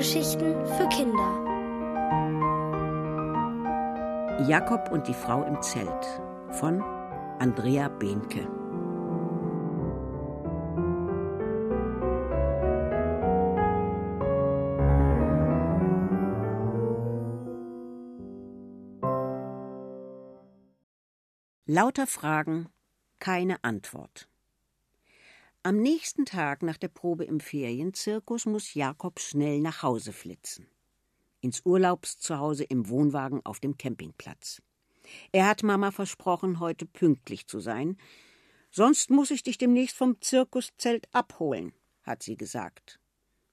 Hörgeschichten 0.00 0.54
für 0.64 0.88
Kinder. 0.88 1.30
Jakob 4.48 4.90
und 4.90 5.06
die 5.06 5.12
Frau 5.12 5.42
im 5.42 5.60
Zelt 5.60 6.22
von 6.52 6.80
Andrea 7.38 7.88
Behnke. 7.88 8.48
Lauter 21.66 22.06
Fragen, 22.06 22.70
keine 23.18 23.62
Antwort. 23.62 24.29
Am 25.62 25.76
nächsten 25.76 26.24
Tag 26.24 26.62
nach 26.62 26.78
der 26.78 26.88
Probe 26.88 27.24
im 27.24 27.38
Ferienzirkus 27.38 28.46
muss 28.46 28.72
Jakob 28.72 29.20
schnell 29.20 29.60
nach 29.60 29.82
Hause 29.82 30.14
flitzen. 30.14 30.66
Ins 31.42 31.60
Urlaubszuhause 31.66 32.64
im 32.64 32.88
Wohnwagen 32.88 33.44
auf 33.44 33.60
dem 33.60 33.76
Campingplatz. 33.76 34.62
Er 35.32 35.46
hat 35.46 35.62
Mama 35.62 35.90
versprochen, 35.90 36.60
heute 36.60 36.86
pünktlich 36.86 37.46
zu 37.46 37.60
sein. 37.60 37.98
Sonst 38.70 39.10
muss 39.10 39.30
ich 39.30 39.42
dich 39.42 39.58
demnächst 39.58 39.98
vom 39.98 40.18
Zirkuszelt 40.22 41.06
abholen, 41.12 41.74
hat 42.04 42.22
sie 42.22 42.38
gesagt. 42.38 42.98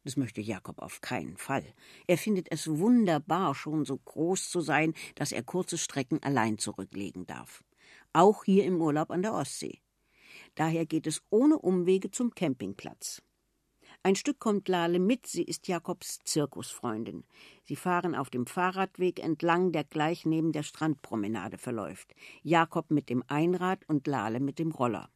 Das 0.06 0.16
möchte 0.16 0.40
Jakob 0.40 0.80
auf 0.80 1.02
keinen 1.02 1.36
Fall. 1.36 1.66
Er 2.08 2.18
findet 2.18 2.50
es 2.54 2.70
wunderbar, 2.70 3.54
schon 3.54 3.84
so 3.84 3.98
groß 3.98 4.50
zu 4.50 4.62
sein, 4.62 4.94
dass 5.16 5.34
er 5.34 5.44
kurze 5.44 5.78
Strecken 5.78 6.24
allein 6.24 6.58
zurücklegen 6.58 7.26
darf. 7.26 7.66
Auch 8.14 8.46
hier 8.46 8.64
im 8.64 8.82
Urlaub 8.82 9.12
an 9.12 9.24
der 9.24 9.34
Ostsee. 9.34 9.82
Daher 10.58 10.88
geht 10.88 11.06
es 11.06 11.22
ohne 11.30 11.60
Umwege 11.60 12.10
zum 12.10 12.34
Campingplatz. 12.34 13.22
Ein 14.02 14.16
Stück 14.16 14.40
kommt 14.40 14.68
Lale 14.68 15.00
mit, 15.00 15.28
sie 15.28 15.44
ist 15.44 15.68
Jakobs 15.68 16.20
Zirkusfreundin. 16.24 17.26
Sie 17.64 17.76
fahren 17.76 18.16
auf 18.16 18.32
dem 18.32 18.48
Fahrradweg 18.48 19.20
entlang, 19.24 19.72
der 19.72 19.84
gleich 19.84 20.26
neben 20.26 20.52
der 20.52 20.64
Strandpromenade 20.64 21.60
verläuft. 21.60 22.16
Jakob 22.42 22.90
mit 22.90 23.10
dem 23.10 23.24
Einrad 23.28 23.88
und 23.88 24.08
Lale 24.08 24.40
mit 24.40 24.58
dem 24.58 24.72
Roller. 24.72 25.10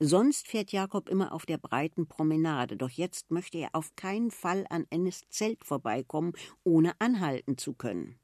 Sonst 0.00 0.48
fährt 0.48 0.72
Jakob 0.72 1.08
immer 1.08 1.32
auf 1.32 1.46
der 1.46 1.58
breiten 1.58 2.08
Promenade, 2.08 2.76
doch 2.76 2.90
jetzt 2.90 3.30
möchte 3.30 3.58
er 3.58 3.70
auf 3.74 3.94
keinen 3.94 4.32
Fall 4.32 4.66
an 4.68 4.84
Ennes 4.90 5.22
Zelt 5.28 5.64
vorbeikommen, 5.64 6.32
ohne 6.64 7.00
anhalten 7.00 7.56
zu 7.56 7.72
können. 7.72 8.18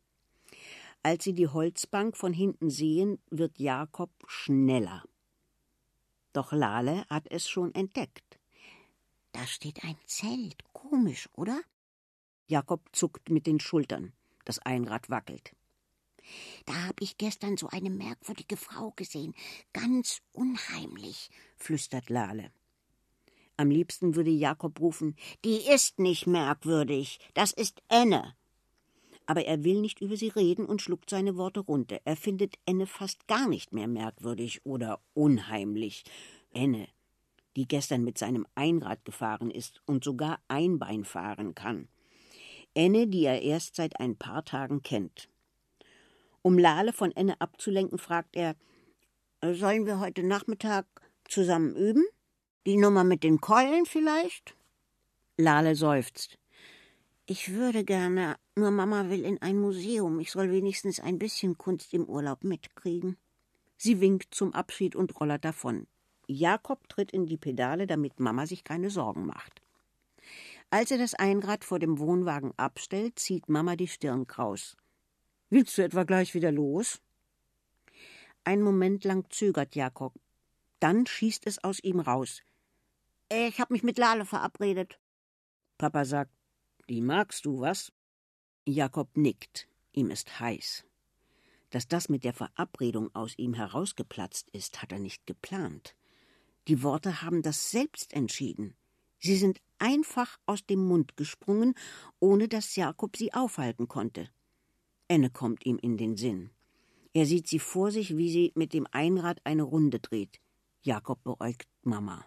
Als 1.04 1.22
sie 1.22 1.34
die 1.34 1.48
Holzbank 1.48 2.16
von 2.16 2.32
hinten 2.32 2.68
sehen, 2.68 3.18
wird 3.30 3.60
Jakob 3.60 4.10
schneller. 4.26 5.04
Doch 6.38 6.52
Lale 6.52 7.04
hat 7.10 7.26
es 7.32 7.48
schon 7.48 7.74
entdeckt. 7.74 8.38
Da 9.32 9.44
steht 9.44 9.82
ein 9.82 9.96
Zelt. 10.06 10.62
Komisch, 10.72 11.28
oder? 11.32 11.60
Jakob 12.46 12.88
zuckt 12.92 13.28
mit 13.28 13.48
den 13.48 13.58
Schultern. 13.58 14.12
Das 14.44 14.60
Einrad 14.60 15.10
wackelt. 15.10 15.50
Da 16.64 16.86
hab 16.86 17.00
ich 17.00 17.18
gestern 17.18 17.56
so 17.56 17.66
eine 17.66 17.90
merkwürdige 17.90 18.56
Frau 18.56 18.92
gesehen. 18.92 19.34
Ganz 19.72 20.22
unheimlich, 20.30 21.28
flüstert 21.56 22.08
Lale. 22.08 22.52
Am 23.56 23.68
liebsten 23.68 24.14
würde 24.14 24.30
Jakob 24.30 24.78
rufen: 24.78 25.16
Die 25.44 25.68
ist 25.68 25.98
nicht 25.98 26.28
merkwürdig. 26.28 27.18
Das 27.34 27.50
ist 27.50 27.82
Enne 27.88 28.36
aber 29.28 29.44
er 29.44 29.62
will 29.62 29.82
nicht 29.82 30.00
über 30.00 30.16
sie 30.16 30.28
reden 30.28 30.64
und 30.64 30.80
schluckt 30.80 31.10
seine 31.10 31.36
Worte 31.36 31.60
runter. 31.60 32.00
Er 32.06 32.16
findet 32.16 32.54
Enne 32.64 32.86
fast 32.86 33.28
gar 33.28 33.46
nicht 33.46 33.74
mehr 33.74 33.86
merkwürdig 33.86 34.64
oder 34.64 35.00
unheimlich. 35.12 36.04
Enne, 36.54 36.88
die 37.54 37.68
gestern 37.68 38.04
mit 38.04 38.16
seinem 38.16 38.46
Einrad 38.54 39.04
gefahren 39.04 39.50
ist 39.50 39.82
und 39.84 40.02
sogar 40.02 40.40
Einbein 40.48 41.04
fahren 41.04 41.54
kann. 41.54 41.88
Enne, 42.72 43.06
die 43.06 43.26
er 43.26 43.42
erst 43.42 43.76
seit 43.76 44.00
ein 44.00 44.16
paar 44.16 44.46
Tagen 44.46 44.82
kennt. 44.82 45.28
Um 46.40 46.58
Lale 46.58 46.94
von 46.94 47.12
Enne 47.12 47.38
abzulenken, 47.38 47.98
fragt 47.98 48.34
er: 48.34 48.56
Sollen 49.42 49.84
wir 49.84 50.00
heute 50.00 50.22
Nachmittag 50.22 50.86
zusammen 51.28 51.76
üben? 51.76 52.04
Die 52.66 52.78
Nummer 52.78 53.04
mit 53.04 53.24
den 53.24 53.42
Keulen 53.42 53.84
vielleicht? 53.84 54.54
Lale 55.36 55.74
seufzt. 55.74 56.38
Ich 57.26 57.52
würde 57.52 57.84
gerne, 57.84 58.36
nur 58.58 58.70
Mama 58.70 59.08
will 59.08 59.24
in 59.24 59.40
ein 59.40 59.58
Museum. 59.58 60.20
Ich 60.20 60.30
soll 60.30 60.50
wenigstens 60.50 61.00
ein 61.00 61.18
bisschen 61.18 61.56
Kunst 61.56 61.94
im 61.94 62.04
Urlaub 62.04 62.44
mitkriegen. 62.44 63.16
Sie 63.76 64.00
winkt 64.00 64.34
zum 64.34 64.52
Abschied 64.54 64.96
und 64.96 65.18
rollert 65.20 65.44
davon. 65.44 65.86
Jakob 66.26 66.88
tritt 66.88 67.12
in 67.12 67.26
die 67.26 67.36
Pedale, 67.36 67.86
damit 67.86 68.20
Mama 68.20 68.46
sich 68.46 68.64
keine 68.64 68.90
Sorgen 68.90 69.26
macht. 69.26 69.62
Als 70.70 70.90
er 70.90 70.98
das 70.98 71.14
Einrad 71.14 71.64
vor 71.64 71.78
dem 71.78 71.98
Wohnwagen 71.98 72.52
abstellt, 72.58 73.18
zieht 73.18 73.48
Mama 73.48 73.76
die 73.76 73.88
Stirn 73.88 74.26
kraus. 74.26 74.76
Willst 75.48 75.78
du 75.78 75.82
etwa 75.82 76.04
gleich 76.04 76.34
wieder 76.34 76.52
los? 76.52 77.00
Ein 78.44 78.62
Moment 78.62 79.04
lang 79.04 79.24
zögert 79.30 79.74
Jakob. 79.74 80.14
Dann 80.80 81.06
schießt 81.06 81.46
es 81.46 81.64
aus 81.64 81.80
ihm 81.80 82.00
raus. 82.00 82.42
Ich 83.30 83.60
hab 83.60 83.70
mich 83.70 83.82
mit 83.82 83.98
Lale 83.98 84.26
verabredet. 84.26 84.98
Papa 85.78 86.04
sagt, 86.04 86.32
die 86.88 87.00
magst 87.00 87.46
du, 87.46 87.60
was? 87.60 87.92
Jakob 88.68 89.16
nickt. 89.16 89.66
Ihm 89.92 90.10
ist 90.10 90.40
heiß. 90.40 90.84
Dass 91.70 91.88
das 91.88 92.10
mit 92.10 92.22
der 92.22 92.34
Verabredung 92.34 93.14
aus 93.14 93.32
ihm 93.38 93.54
herausgeplatzt 93.54 94.50
ist, 94.50 94.82
hat 94.82 94.92
er 94.92 94.98
nicht 94.98 95.26
geplant. 95.26 95.96
Die 96.66 96.82
Worte 96.82 97.22
haben 97.22 97.40
das 97.40 97.70
selbst 97.70 98.12
entschieden. 98.12 98.76
Sie 99.20 99.36
sind 99.36 99.62
einfach 99.78 100.38
aus 100.44 100.66
dem 100.66 100.86
Mund 100.86 101.16
gesprungen, 101.16 101.74
ohne 102.20 102.46
dass 102.46 102.76
Jakob 102.76 103.16
sie 103.16 103.32
aufhalten 103.32 103.88
konnte. 103.88 104.28
Enne 105.08 105.30
kommt 105.30 105.64
ihm 105.64 105.78
in 105.78 105.96
den 105.96 106.18
Sinn. 106.18 106.50
Er 107.14 107.24
sieht 107.24 107.48
sie 107.48 107.58
vor 107.58 107.90
sich, 107.90 108.18
wie 108.18 108.30
sie 108.30 108.52
mit 108.54 108.74
dem 108.74 108.86
Einrad 108.90 109.40
eine 109.44 109.62
Runde 109.62 109.98
dreht. 109.98 110.40
Jakob 110.82 111.24
beäugt 111.24 111.68
Mama. 111.82 112.26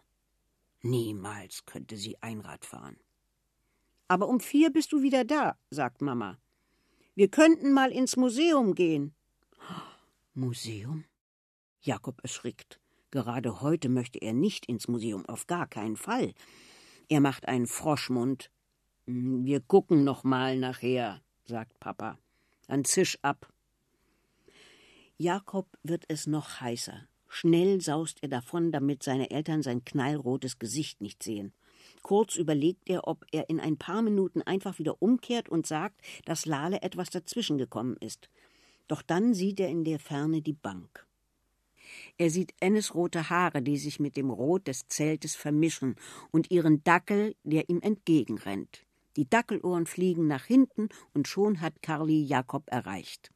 Niemals 0.81 1.65
könnte 1.65 1.97
sie 1.97 2.19
Einrad 2.21 2.65
fahren. 2.65 2.97
Aber 4.11 4.27
um 4.27 4.41
vier 4.41 4.73
bist 4.73 4.91
du 4.91 5.03
wieder 5.03 5.23
da, 5.23 5.55
sagt 5.69 6.01
Mama. 6.01 6.37
Wir 7.15 7.29
könnten 7.29 7.71
mal 7.71 7.93
ins 7.93 8.17
Museum 8.17 8.75
gehen. 8.75 9.15
Museum? 10.33 11.05
Jakob 11.79 12.19
erschrickt. 12.21 12.81
Gerade 13.11 13.61
heute 13.61 13.87
möchte 13.87 14.21
er 14.21 14.33
nicht 14.33 14.65
ins 14.65 14.89
Museum, 14.89 15.25
auf 15.27 15.47
gar 15.47 15.65
keinen 15.65 15.95
Fall. 15.95 16.33
Er 17.07 17.21
macht 17.21 17.47
einen 17.47 17.67
Froschmund. 17.67 18.51
Hm, 19.07 19.45
wir 19.45 19.61
gucken 19.61 20.03
noch 20.03 20.25
mal 20.25 20.57
nachher, 20.57 21.21
sagt 21.45 21.79
Papa. 21.79 22.19
Dann 22.67 22.83
zisch 22.83 23.17
ab. 23.21 23.47
Jakob 25.15 25.69
wird 25.83 26.03
es 26.09 26.27
noch 26.27 26.59
heißer. 26.59 27.07
Schnell 27.29 27.79
saust 27.79 28.21
er 28.21 28.27
davon, 28.27 28.73
damit 28.73 29.03
seine 29.03 29.31
Eltern 29.31 29.61
sein 29.61 29.85
knallrotes 29.85 30.59
Gesicht 30.59 30.99
nicht 30.99 31.23
sehen. 31.23 31.53
Kurz 32.01 32.35
überlegt 32.35 32.89
er, 32.89 33.07
ob 33.07 33.25
er 33.31 33.49
in 33.49 33.59
ein 33.59 33.77
paar 33.77 34.01
Minuten 34.01 34.41
einfach 34.41 34.79
wieder 34.79 35.01
umkehrt 35.01 35.49
und 35.49 35.67
sagt, 35.67 36.01
dass 36.25 36.45
Lale 36.45 36.81
etwas 36.81 37.09
dazwischen 37.09 37.57
gekommen 37.57 37.95
ist. 37.99 38.29
Doch 38.87 39.01
dann 39.01 39.33
sieht 39.33 39.59
er 39.59 39.69
in 39.69 39.83
der 39.83 39.99
Ferne 39.99 40.41
die 40.41 40.53
Bank. 40.53 41.05
Er 42.17 42.29
sieht 42.29 42.53
Ennes 42.59 42.95
rote 42.95 43.29
Haare, 43.29 43.61
die 43.61 43.77
sich 43.77 43.99
mit 43.99 44.15
dem 44.15 44.29
Rot 44.29 44.67
des 44.67 44.87
Zeltes 44.87 45.35
vermischen, 45.35 45.95
und 46.31 46.51
ihren 46.51 46.83
Dackel, 46.83 47.35
der 47.43 47.69
ihm 47.69 47.81
entgegenrennt. 47.81 48.85
Die 49.17 49.29
Dackelohren 49.29 49.85
fliegen 49.85 50.27
nach 50.27 50.45
hinten, 50.45 50.89
und 51.13 51.27
schon 51.27 51.61
hat 51.61 51.81
Carly 51.81 52.23
Jakob 52.23 52.63
erreicht. 52.67 53.31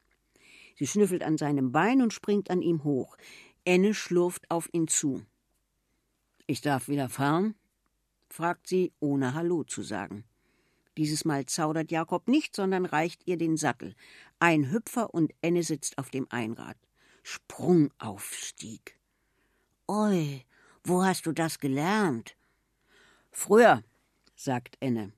Sie 0.78 0.86
schnüffelt 0.86 1.22
an 1.22 1.38
seinem 1.38 1.72
Bein 1.72 2.02
und 2.02 2.12
springt 2.12 2.50
an 2.50 2.62
ihm 2.62 2.84
hoch. 2.84 3.16
Enne 3.64 3.94
schlurft 3.94 4.50
auf 4.50 4.68
ihn 4.72 4.88
zu. 4.88 5.22
Ich 6.46 6.60
darf 6.60 6.88
wieder 6.88 7.08
fahren? 7.08 7.54
Fragt 8.36 8.66
sie, 8.66 8.92
ohne 9.00 9.32
Hallo 9.32 9.64
zu 9.64 9.82
sagen. 9.82 10.24
Dieses 10.98 11.24
Mal 11.24 11.46
zaudert 11.46 11.90
Jakob 11.90 12.28
nicht, 12.28 12.54
sondern 12.54 12.84
reicht 12.84 13.26
ihr 13.26 13.38
den 13.38 13.56
Sattel. 13.56 13.94
Ein 14.38 14.70
Hüpfer 14.70 15.14
und 15.14 15.32
Enne 15.40 15.62
sitzt 15.62 15.96
auf 15.96 16.10
dem 16.10 16.26
Einrad. 16.28 16.76
Sprungaufstieg. 17.22 18.98
Oi, 19.88 20.44
wo 20.84 21.02
hast 21.02 21.24
du 21.24 21.32
das 21.32 21.58
gelernt? 21.58 22.36
Früher, 23.32 23.82
sagt 24.34 24.76
Enne. 24.80 25.12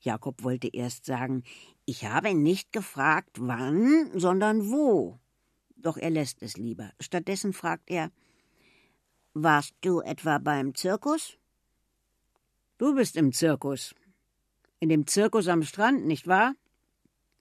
Jakob 0.00 0.44
wollte 0.44 0.68
erst 0.68 1.06
sagen, 1.06 1.42
ich 1.86 2.04
habe 2.04 2.34
nicht 2.34 2.72
gefragt, 2.72 3.36
wann, 3.40 4.10
sondern 4.14 4.70
wo. 4.70 5.18
Doch 5.74 5.96
er 5.96 6.10
lässt 6.10 6.40
es 6.40 6.56
lieber. 6.56 6.92
Stattdessen 7.00 7.52
fragt 7.52 7.90
er, 7.90 8.12
warst 9.32 9.74
du 9.80 10.00
etwa 10.00 10.38
beim 10.38 10.74
Zirkus? 10.74 11.36
Du 12.76 12.96
bist 12.96 13.16
im 13.16 13.32
Zirkus. 13.32 13.94
In 14.80 14.88
dem 14.88 15.06
Zirkus 15.06 15.46
am 15.46 15.62
Strand, 15.62 16.06
nicht 16.06 16.26
wahr? 16.26 16.56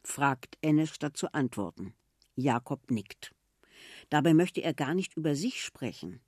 fragt 0.03 0.59
Enne 0.61 0.85
statt 0.85 1.17
zu 1.17 1.33
antworten. 1.33 1.95
Jakob 2.35 2.91
nickt. 2.91 3.33
Dabei 4.11 4.35
möchte 4.35 4.61
er 4.61 4.75
gar 4.75 4.93
nicht 4.93 5.17
über 5.17 5.33
sich 5.33 5.63
sprechen. 5.63 6.19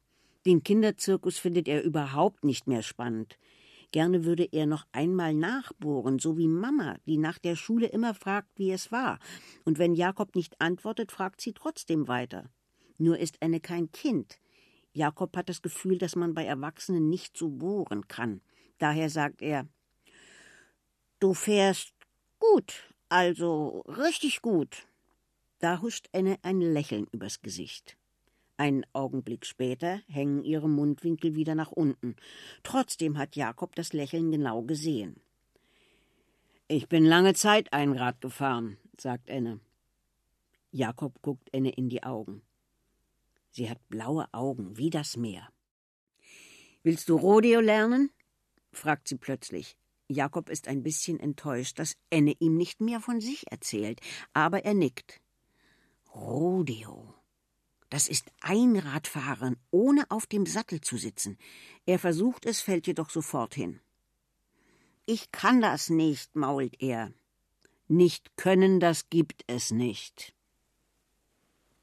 Den 0.48 0.64
Kinderzirkus 0.64 1.38
findet 1.38 1.68
er 1.68 1.84
überhaupt 1.84 2.44
nicht 2.44 2.66
mehr 2.66 2.82
spannend. 2.82 3.38
Gerne 3.92 4.26
würde 4.26 4.50
er 4.52 4.66
noch 4.66 4.88
einmal 4.92 5.36
nachbohren, 5.36 6.18
so 6.18 6.40
wie 6.40 6.48
Mama, 6.48 6.98
die 7.06 7.18
nach 7.18 7.38
der 7.38 7.56
Schule 7.56 7.86
immer 7.86 8.16
fragt, 8.16 8.58
wie 8.58 8.72
es 8.72 8.92
war. 8.92 9.20
Und 9.66 9.78
wenn 9.78 9.94
Jakob 9.94 10.36
nicht 10.36 10.60
antwortet, 10.60 11.12
fragt 11.12 11.42
sie 11.42 11.54
trotzdem 11.54 12.08
weiter. 12.08 12.50
Nur 12.98 13.20
ist 13.20 13.40
Enne 13.40 13.60
kein 13.60 13.92
Kind. 13.92 14.40
Jakob 14.94 15.38
hat 15.38 15.48
das 15.48 15.62
Gefühl, 15.62 16.00
dass 16.00 16.16
man 16.16 16.34
bei 16.34 16.44
Erwachsenen 16.44 17.08
nicht 17.08 17.38
so 17.38 17.50
bohren 17.50 18.08
kann. 18.08 18.42
Daher 18.78 19.10
sagt 19.10 19.42
er 19.42 19.68
Du 21.20 21.34
fährst 21.34 21.94
gut, 22.40 22.94
also 23.10 23.84
richtig 23.88 24.42
gut. 24.42 24.88
Da 25.60 25.82
huscht 25.82 26.10
Enne 26.12 26.38
ein 26.42 26.60
Lächeln 26.60 27.08
übers 27.12 27.42
Gesicht. 27.42 27.98
Einen 28.58 28.86
Augenblick 28.94 29.46
später 29.46 30.02
hängen 30.08 30.44
ihre 30.44 30.70
Mundwinkel 30.70 31.36
wieder 31.36 31.56
nach 31.56 31.72
unten. 31.72 32.16
Trotzdem 32.64 33.18
hat 33.18 33.36
Jakob 33.36 33.76
das 33.76 33.92
Lächeln 33.92 34.32
genau 34.32 34.62
gesehen. 34.62 35.20
Ich 36.68 36.88
bin 36.88 37.06
lange 37.06 37.34
Zeit 37.34 37.72
Einrad 37.74 38.22
gefahren, 38.22 38.78
sagt 38.98 39.30
Enne. 39.30 39.60
Jakob 40.72 41.22
guckt 41.22 41.54
Enne 41.54 41.70
in 41.70 41.90
die 41.90 42.04
Augen. 42.04 42.42
Sie 43.52 43.70
hat 43.70 43.80
blaue 43.88 44.28
Augen 44.34 44.78
wie 44.78 44.90
das 44.90 45.16
Meer. 45.16 45.48
Willst 46.84 47.08
du 47.08 47.16
Rodeo 47.18 47.62
lernen? 47.62 48.10
Fragt 48.78 49.08
sie 49.08 49.18
plötzlich. 49.18 49.78
Jakob 50.08 50.50
ist 50.50 50.68
ein 50.68 50.84
bisschen 50.84 51.20
enttäuscht, 51.20 51.80
dass 51.80 51.98
Enne 52.10 52.36
ihm 52.40 52.58
nicht 52.58 52.80
mehr 52.82 53.02
von 53.02 53.22
sich 53.22 53.52
erzählt, 53.52 54.02
aber 54.34 54.64
er 54.66 54.74
nickt. 54.74 55.22
Rodeo. 56.14 57.14
Das 57.90 58.08
ist 58.08 58.32
Einradfahren, 58.42 59.58
ohne 59.72 60.10
auf 60.10 60.26
dem 60.26 60.46
Sattel 60.46 60.82
zu 60.82 60.98
sitzen. 60.98 61.38
Er 61.86 62.00
versucht 62.00 62.46
es, 62.46 62.62
fällt 62.62 62.88
jedoch 62.88 63.10
sofort 63.10 63.56
hin. 63.56 63.80
Ich 65.06 65.32
kann 65.32 65.62
das 65.62 65.90
nicht, 65.90 66.36
mault 66.36 66.82
er. 66.82 67.14
Nicht 67.88 68.36
können, 68.38 68.80
das 68.80 69.10
gibt 69.10 69.44
es 69.48 69.72
nicht. 69.72 70.34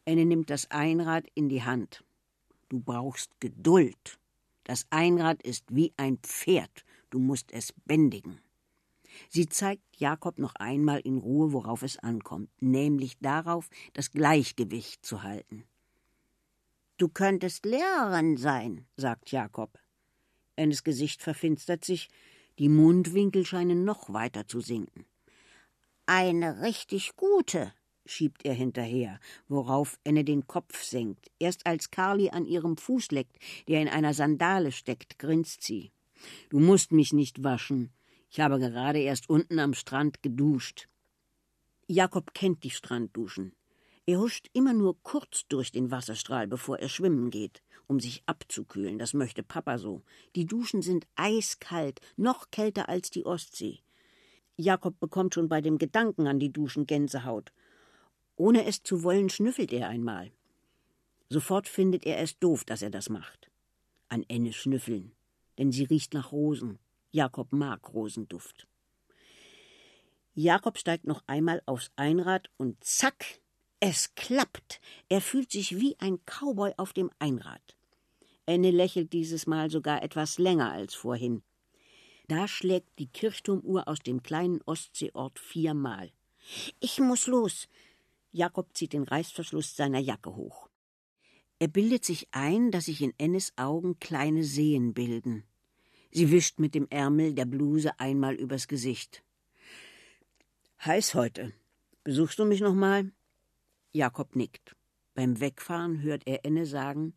Enne 0.04 0.24
nimmt 0.24 0.50
das 0.50 0.70
Einrad 0.70 1.26
in 1.34 1.48
die 1.48 1.62
Hand. 1.62 2.04
Du 2.68 2.80
brauchst 2.80 3.38
Geduld. 3.40 4.18
Das 4.64 4.86
Einrad 4.90 5.42
ist 5.42 5.64
wie 5.74 5.92
ein 5.96 6.18
Pferd, 6.18 6.84
du 7.10 7.18
musst 7.18 7.52
es 7.52 7.72
bändigen. 7.84 8.40
Sie 9.28 9.48
zeigt 9.48 9.96
Jakob 9.98 10.38
noch 10.38 10.54
einmal 10.54 11.00
in 11.00 11.18
Ruhe, 11.18 11.52
worauf 11.52 11.82
es 11.82 11.98
ankommt, 11.98 12.50
nämlich 12.60 13.18
darauf, 13.18 13.68
das 13.92 14.10
Gleichgewicht 14.10 15.04
zu 15.04 15.22
halten. 15.22 15.64
Du 16.96 17.08
könntest 17.08 17.66
Lehrerin 17.66 18.36
sein, 18.36 18.86
sagt 18.96 19.30
Jakob. 19.32 19.78
Ennes 20.56 20.84
Gesicht 20.84 21.22
verfinstert 21.22 21.84
sich, 21.84 22.08
die 22.58 22.68
Mundwinkel 22.68 23.44
scheinen 23.44 23.84
noch 23.84 24.12
weiter 24.12 24.46
zu 24.46 24.60
sinken. 24.60 25.06
Eine 26.06 26.62
richtig 26.62 27.16
gute, 27.16 27.72
schiebt 28.06 28.44
er 28.44 28.54
hinterher, 28.54 29.18
worauf 29.48 29.98
Enne 30.04 30.24
den 30.24 30.46
Kopf 30.46 30.82
senkt. 30.82 31.30
Erst 31.38 31.66
als 31.66 31.90
Carly 31.90 32.30
an 32.30 32.46
ihrem 32.46 32.76
Fuß 32.76 33.10
leckt, 33.10 33.36
der 33.68 33.80
in 33.80 33.88
einer 33.88 34.14
Sandale 34.14 34.72
steckt, 34.72 35.18
grinst 35.18 35.62
sie. 35.62 35.92
Du 36.50 36.58
musst 36.58 36.92
mich 36.92 37.12
nicht 37.12 37.42
waschen. 37.42 37.92
Ich 38.30 38.40
habe 38.40 38.58
gerade 38.58 39.00
erst 39.00 39.28
unten 39.28 39.58
am 39.58 39.74
Strand 39.74 40.22
geduscht. 40.22 40.88
Jakob 41.86 42.32
kennt 42.34 42.64
die 42.64 42.70
Strandduschen. 42.70 43.52
Er 44.04 44.18
huscht 44.18 44.48
immer 44.52 44.72
nur 44.72 45.00
kurz 45.02 45.46
durch 45.48 45.70
den 45.70 45.90
Wasserstrahl, 45.90 46.48
bevor 46.48 46.78
er 46.78 46.88
schwimmen 46.88 47.30
geht, 47.30 47.62
um 47.86 48.00
sich 48.00 48.22
abzukühlen. 48.26 48.98
Das 48.98 49.14
möchte 49.14 49.42
Papa 49.44 49.78
so. 49.78 50.02
Die 50.34 50.46
Duschen 50.46 50.82
sind 50.82 51.06
eiskalt, 51.14 52.00
noch 52.16 52.50
kälter 52.50 52.88
als 52.88 53.10
die 53.10 53.24
Ostsee. 53.24 53.80
Jakob 54.56 54.98
bekommt 54.98 55.34
schon 55.34 55.48
bei 55.48 55.60
dem 55.60 55.78
Gedanken 55.78 56.26
an 56.26 56.38
die 56.38 56.52
Duschen 56.52 56.86
Gänsehaut. 56.86 57.52
Ohne 58.42 58.64
es 58.64 58.82
zu 58.82 59.04
wollen, 59.04 59.30
schnüffelt 59.30 59.72
er 59.72 59.88
einmal. 59.88 60.32
Sofort 61.28 61.68
findet 61.68 62.04
er 62.04 62.18
es 62.18 62.40
doof, 62.40 62.64
dass 62.64 62.82
er 62.82 62.90
das 62.90 63.08
macht. 63.08 63.52
An 64.08 64.24
Enne 64.26 64.52
schnüffeln, 64.52 65.12
denn 65.58 65.70
sie 65.70 65.84
riecht 65.84 66.12
nach 66.12 66.32
Rosen. 66.32 66.80
Jakob 67.12 67.52
mag 67.52 67.94
Rosenduft. 67.94 68.66
Jakob 70.34 70.76
steigt 70.76 71.06
noch 71.06 71.22
einmal 71.28 71.62
aufs 71.66 71.92
Einrad 71.94 72.50
und 72.56 72.82
zack, 72.82 73.24
es 73.78 74.12
klappt. 74.16 74.80
Er 75.08 75.20
fühlt 75.20 75.52
sich 75.52 75.78
wie 75.78 75.94
ein 76.00 76.18
Cowboy 76.26 76.72
auf 76.78 76.92
dem 76.92 77.12
Einrad. 77.20 77.76
Enne 78.44 78.72
lächelt 78.72 79.12
dieses 79.12 79.46
Mal 79.46 79.70
sogar 79.70 80.02
etwas 80.02 80.38
länger 80.38 80.72
als 80.72 80.96
vorhin. 80.96 81.44
Da 82.26 82.48
schlägt 82.48 82.98
die 82.98 83.06
Kirchturmuhr 83.06 83.86
aus 83.86 84.00
dem 84.00 84.24
kleinen 84.24 84.60
Ostseeort 84.62 85.38
viermal. 85.38 86.10
Ich 86.80 86.98
muss 86.98 87.28
los. 87.28 87.68
Jakob 88.32 88.76
zieht 88.76 88.94
den 88.94 89.04
Reißverschluss 89.04 89.76
seiner 89.76 89.98
Jacke 89.98 90.34
hoch. 90.34 90.68
Er 91.58 91.68
bildet 91.68 92.04
sich 92.04 92.28
ein, 92.32 92.70
dass 92.70 92.86
sich 92.86 93.02
in 93.02 93.14
Ennes 93.18 93.52
Augen 93.56 94.00
kleine 94.00 94.42
Seen 94.42 94.94
bilden. 94.94 95.44
Sie 96.10 96.30
wischt 96.30 96.58
mit 96.58 96.74
dem 96.74 96.88
Ärmel 96.88 97.34
der 97.34 97.44
Bluse 97.44 97.98
einmal 98.00 98.34
übers 98.34 98.66
Gesicht. 98.66 99.22
Heiß 100.84 101.14
heute. 101.14 101.52
Besuchst 102.02 102.38
du 102.38 102.44
mich 102.44 102.60
noch 102.60 102.74
mal? 102.74 103.12
Jakob 103.92 104.34
nickt. 104.34 104.74
Beim 105.14 105.38
Wegfahren 105.38 106.02
hört 106.02 106.26
er 106.26 106.44
Enne 106.44 106.66
sagen 106.66 107.14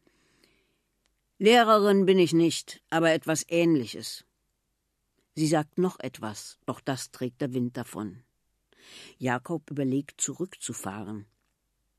Lehrerin 1.38 2.06
bin 2.06 2.18
ich 2.18 2.31
nicht, 2.31 2.81
aber 2.89 3.11
etwas 3.11 3.45
Ähnliches. 3.50 4.25
Sie 5.33 5.47
sagt 5.47 5.77
noch 5.77 6.00
etwas, 6.00 6.59
doch 6.65 6.79
das 6.79 7.11
trägt 7.11 7.41
der 7.41 7.53
Wind 7.53 7.75
davon. 7.75 8.23
Jakob 9.17 9.69
überlegt, 9.71 10.21
zurückzufahren. 10.21 11.25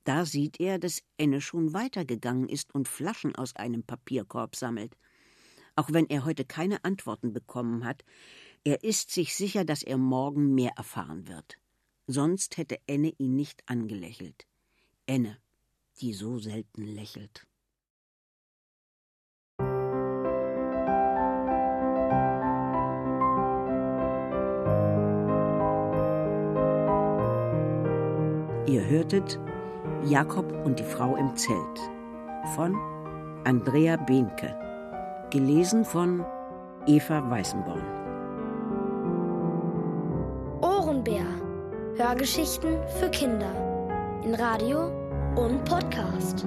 Da 0.04 0.24
sieht 0.24 0.60
er, 0.60 0.78
dass 0.78 1.02
Enne 1.18 1.40
schon 1.40 1.72
weitergegangen 1.72 2.48
ist 2.48 2.74
und 2.74 2.88
Flaschen 2.88 3.34
aus 3.34 3.56
einem 3.56 3.82
Papierkorb 3.82 4.54
sammelt. 4.54 4.96
Auch 5.74 5.92
wenn 5.92 6.06
er 6.06 6.24
heute 6.24 6.44
keine 6.44 6.84
Antworten 6.84 7.32
bekommen 7.32 7.84
hat, 7.84 8.04
er 8.64 8.84
ist 8.84 9.10
sich 9.10 9.34
sicher, 9.34 9.64
dass 9.64 9.82
er 9.82 9.98
morgen 9.98 10.54
mehr 10.54 10.72
erfahren 10.76 11.28
wird. 11.28 11.58
Sonst 12.06 12.56
hätte 12.56 12.78
Enne 12.86 13.12
ihn 13.18 13.34
nicht 13.34 13.62
angelächelt. 13.66 14.46
Enne, 15.06 15.38
die 16.00 16.12
so 16.12 16.38
selten 16.38 16.84
lächelt. 16.84 17.46
Hörtet 28.88 29.40
Jakob 30.04 30.64
und 30.64 30.78
die 30.78 30.84
Frau 30.84 31.16
im 31.16 31.34
Zelt 31.36 31.80
von 32.54 32.76
Andrea 33.44 33.96
Behnke, 33.96 34.54
gelesen 35.30 35.84
von 35.84 36.24
Eva 36.86 37.28
Weißenborn. 37.28 37.82
Ohrenbär. 40.60 41.24
Hörgeschichten 41.96 42.78
für 43.00 43.08
Kinder 43.10 43.50
in 44.24 44.34
Radio 44.34 44.86
und 45.34 45.64
Podcast. 45.64 46.46